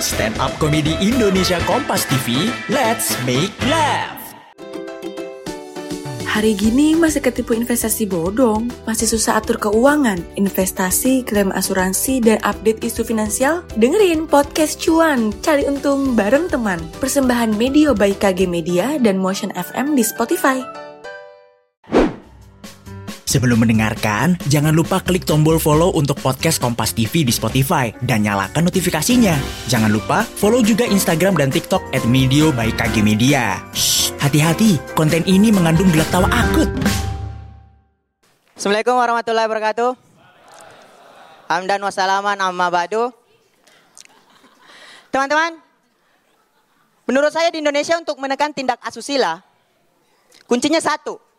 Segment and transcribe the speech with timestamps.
[0.00, 4.16] Stand up komedi Indonesia Kompas TV, let's make laugh.
[6.24, 12.80] Hari gini masih ketipu investasi bodong, masih susah atur keuangan, investasi, klaim asuransi, dan update
[12.80, 13.60] isu finansial?
[13.76, 16.80] Dengerin podcast Cuan, cari untung bareng teman.
[16.96, 20.89] Persembahan Medio by KG Media dan Motion FM di Spotify.
[23.30, 28.66] Sebelum mendengarkan, jangan lupa klik tombol follow untuk podcast Kompas TV di Spotify dan nyalakan
[28.66, 29.38] notifikasinya.
[29.70, 33.62] Jangan lupa follow juga Instagram dan TikTok at Medio by KG Media.
[34.18, 36.66] Hati-hati, konten ini mengandung gelak tawa akut.
[38.58, 39.90] Assalamualaikum warahmatullahi wabarakatuh.
[41.54, 43.14] Hamdan wassalaman amma ba'du.
[45.14, 45.54] Teman-teman,
[47.06, 49.38] menurut saya di Indonesia untuk menekan tindak asusila,
[50.50, 51.29] kuncinya satu,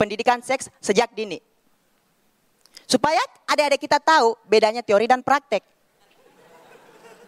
[0.00, 1.36] pendidikan seks sejak dini.
[2.88, 5.60] Supaya adik-adik kita tahu bedanya teori dan praktek.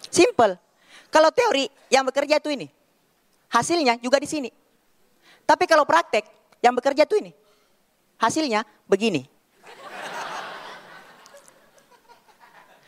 [0.09, 0.57] Simple.
[1.13, 2.73] Kalau teori yang bekerja itu ini,
[3.53, 4.49] hasilnya juga di sini.
[5.45, 6.25] Tapi kalau praktek
[6.65, 7.37] yang bekerja itu ini,
[8.17, 9.29] hasilnya begini.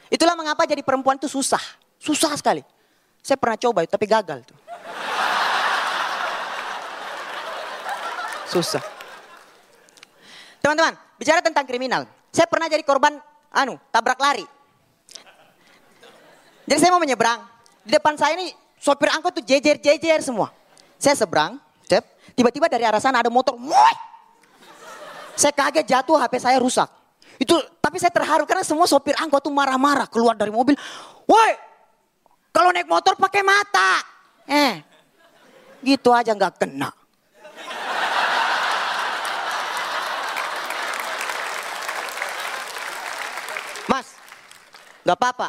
[0.08, 1.60] Itulah mengapa jadi perempuan itu susah.
[2.00, 2.64] Susah sekali.
[3.20, 4.58] Saya pernah coba tapi gagal tuh.
[8.48, 8.93] Susah.
[10.64, 12.08] Teman-teman, bicara tentang kriminal.
[12.32, 13.20] Saya pernah jadi korban
[13.52, 14.48] anu, tabrak lari.
[16.64, 17.44] Jadi saya mau menyeberang.
[17.84, 18.48] Di depan saya ini
[18.80, 20.48] sopir angkot tuh jejer-jejer semua.
[20.96, 22.00] Saya seberang, cep,
[22.32, 23.60] tiba-tiba dari arah sana ada motor.
[23.60, 23.94] Woy!
[25.36, 26.88] Saya kaget jatuh HP saya rusak.
[27.36, 30.72] Itu tapi saya terharu karena semua sopir angkot tuh marah-marah keluar dari mobil.
[31.28, 31.52] Woi,
[32.48, 34.00] kalau naik motor pakai mata.
[34.48, 34.80] Eh,
[35.84, 36.88] gitu aja nggak kena.
[43.84, 44.16] Mas,
[45.04, 45.48] nggak apa-apa.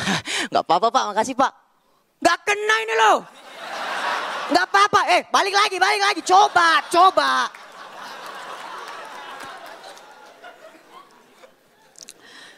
[0.50, 1.52] Nggak apa-apa pak, makasih pak.
[2.20, 3.18] Nggak kena ini loh.
[4.50, 6.20] Nggak apa-apa, eh balik lagi, balik lagi.
[6.24, 7.30] Coba, coba.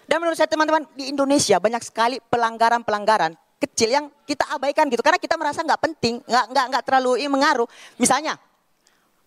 [0.06, 5.17] Dan menurut saya teman-teman di Indonesia banyak sekali pelanggaran-pelanggaran kecil yang kita abaikan gitu karena
[5.17, 7.65] kita merasa nggak penting, nggak nggak nggak terlalu mengaruh.
[7.97, 8.37] Misalnya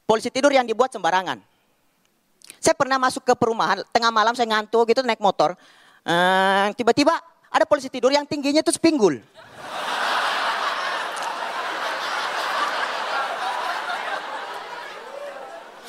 [0.06, 1.42] polisi tidur yang dibuat sembarangan.
[2.62, 5.58] Saya pernah masuk ke perumahan tengah malam saya ngantuk gitu naik motor,
[6.06, 7.18] Eh, tiba-tiba
[7.50, 9.18] ada polisi tidur yang tingginya itu sepinggul.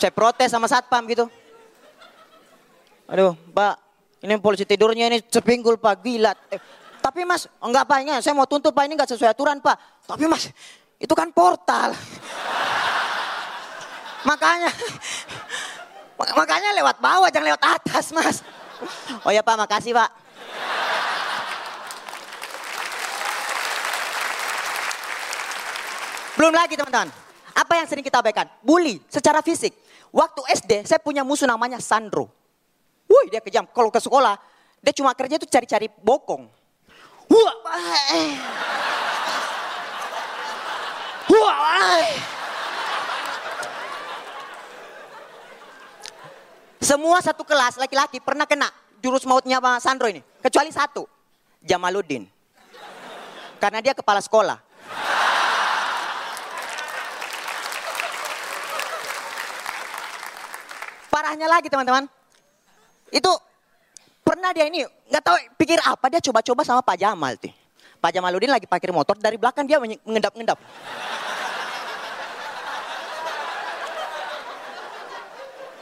[0.01, 1.29] Saya protes sama satpam gitu.
[3.13, 3.77] Aduh, Pak,
[4.25, 6.33] ini polisi tidurnya ini sepinggul Pak, gila.
[6.49, 6.61] Eh,
[7.05, 10.09] tapi Mas, enggak Pak, ini saya mau tuntut Pak, ini enggak sesuai aturan Pak.
[10.09, 10.49] Tapi Mas,
[10.97, 11.93] itu kan portal.
[14.25, 14.73] makanya,
[16.41, 18.37] makanya lewat bawah, jangan lewat atas Mas.
[19.25, 20.11] Oh ya Pak, makasih Pak.
[26.37, 27.09] Belum lagi teman-teman.
[27.57, 28.45] Apa yang sering kita abaikan?
[28.61, 29.73] Bully secara fisik.
[30.13, 32.29] Waktu SD saya punya musuh namanya Sandro.
[33.09, 33.65] Wih dia kejam.
[33.73, 34.37] Kalau ke sekolah
[34.85, 36.45] dia cuma kerja itu cari-cari bokong.
[37.27, 37.57] Wah,
[38.15, 38.39] eh.
[41.27, 42.07] Wah,
[46.87, 48.71] Semua satu kelas laki-laki pernah kena
[49.03, 50.23] jurus mautnya Pak Sandro ini.
[50.39, 51.03] Kecuali satu,
[51.67, 52.23] Jamaluddin.
[53.59, 54.55] Karena dia kepala sekolah.
[61.11, 62.07] Parahnya lagi teman-teman.
[63.11, 63.35] Itu
[64.23, 67.51] pernah dia ini nggak tahu pikir apa dia coba-coba sama Pak Jamal tuh.
[67.99, 70.55] Pak Jamaluddin lagi parkir motor dari belakang dia mengendap-endap.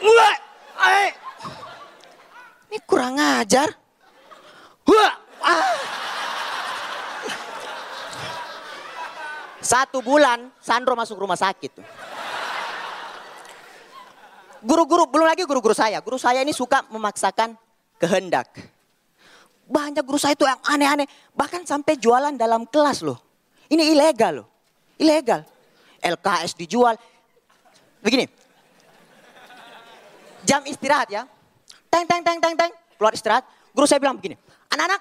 [0.00, 0.43] Ini
[3.04, 3.68] kurang ajar.
[4.88, 5.12] Wah,
[5.44, 5.76] ah.
[9.60, 11.84] Satu bulan Sandro masuk rumah sakit.
[14.64, 16.00] Guru-guru, belum lagi guru-guru saya.
[16.00, 17.52] Guru saya ini suka memaksakan
[18.00, 18.48] kehendak.
[19.68, 21.08] Banyak guru saya itu yang aneh-aneh.
[21.36, 23.20] Bahkan sampai jualan dalam kelas loh.
[23.68, 24.48] Ini ilegal loh.
[24.96, 25.44] Ilegal.
[26.00, 26.96] LKS dijual.
[28.04, 28.28] Begini.
[30.44, 31.24] Jam istirahat ya.
[31.88, 32.83] Teng, teng, teng, teng, teng.
[32.98, 33.44] Keluar istirahat.
[33.74, 34.38] Guru saya bilang begini.
[34.70, 35.00] Anak-anak,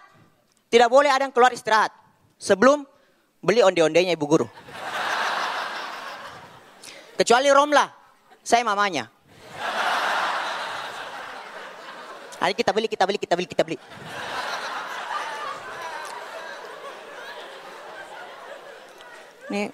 [0.69, 1.94] tidak boleh ada yang keluar istirahat.
[2.42, 2.86] Sebelum
[3.40, 4.48] beli onde-ondenya ibu guru.
[7.13, 7.90] Kecuali Romlah.
[8.44, 9.07] Saya mamanya.
[12.44, 13.78] Hari kita beli, kita beli, kita beli, kita beli.
[19.48, 19.72] Nih,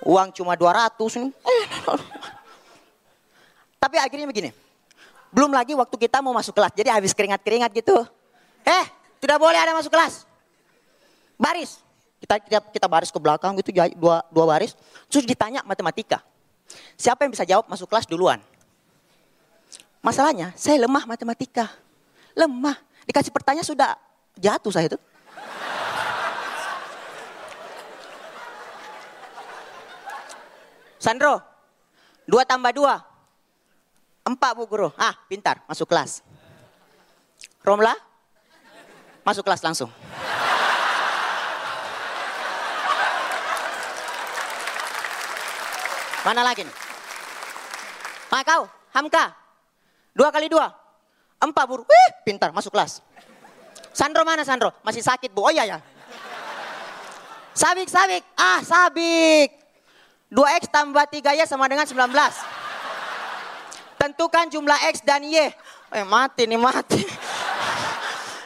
[0.00, 1.32] uang cuma 200 nih.
[3.76, 4.65] Tapi akhirnya begini.
[5.36, 6.72] Belum lagi waktu kita mau masuk kelas.
[6.72, 7.92] Jadi habis keringat-keringat gitu.
[8.64, 8.84] Eh,
[9.20, 10.24] tidak boleh ada masuk kelas.
[11.36, 11.76] Baris.
[12.16, 13.68] Kita, kita, kita baris ke belakang gitu,
[14.00, 14.72] dua, dua baris.
[15.12, 16.24] Terus ditanya matematika.
[16.96, 18.40] Siapa yang bisa jawab masuk kelas duluan?
[20.00, 21.68] Masalahnya, saya lemah matematika.
[22.32, 22.80] Lemah.
[23.04, 23.92] Dikasih pertanyaan sudah
[24.40, 24.96] jatuh saya itu.
[30.96, 31.44] Sandro,
[32.24, 33.15] dua tambah dua.
[34.26, 34.90] Empat bu guru.
[34.98, 36.18] Ah, pintar, masuk kelas.
[37.62, 37.94] Romla,
[39.22, 39.86] masuk kelas langsung.
[46.26, 46.76] Mana lagi nih?
[48.34, 49.30] Ah, kau, Hamka.
[50.10, 50.74] Dua kali dua.
[51.38, 51.86] Empat buru.
[51.86, 52.98] Wih, pintar, masuk kelas.
[53.94, 54.74] Sandro mana Sandro?
[54.82, 55.46] Masih sakit bu.
[55.46, 55.78] Oh iya ya.
[57.54, 58.26] Sabik, sabik.
[58.34, 59.54] Ah, sabik.
[60.34, 62.65] 2X tambah 3Y sama dengan 19.
[63.96, 65.50] Tentukan jumlah X dan Y.
[65.92, 67.00] Eh, mati nih, mati.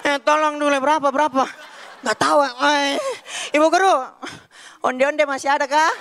[0.01, 1.45] Eh, tolong dulu berapa, berapa?
[2.01, 2.41] Gak tahu.
[2.41, 2.97] Eh,
[3.53, 3.95] Ibu guru,
[4.87, 5.93] onde-onde masih ada kah?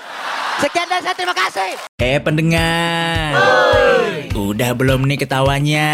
[0.60, 1.80] Sekian dan saya terima kasih.
[2.04, 3.32] Eh pendengar,
[4.36, 5.90] udah belum nih ketawanya?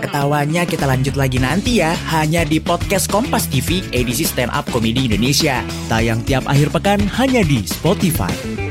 [0.00, 5.08] Ketawanya kita lanjut lagi nanti ya, hanya di podcast Kompas TV edisi Stand Up Komedi
[5.08, 5.60] Indonesia.
[5.88, 8.63] Tayang tiap akhir pekan hanya di Spotify.